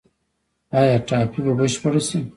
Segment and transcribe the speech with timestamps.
[0.79, 2.19] آیا ټاپي به بشپړه شي؟